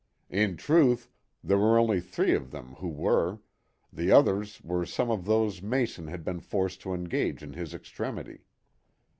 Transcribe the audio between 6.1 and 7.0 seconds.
been forced to